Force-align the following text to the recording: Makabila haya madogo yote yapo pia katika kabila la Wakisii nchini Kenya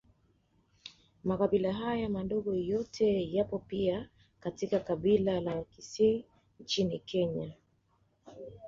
Makabila 1.23 1.71
haya 1.73 2.09
madogo 2.09 2.55
yote 2.55 3.33
yapo 3.33 3.59
pia 3.59 4.09
katika 4.39 4.79
kabila 4.79 5.41
la 5.41 5.55
Wakisii 5.55 6.25
nchini 6.59 6.99
Kenya 6.99 7.53